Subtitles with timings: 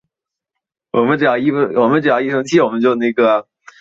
[0.91, 3.47] 后哲生馆因抗日战争停工。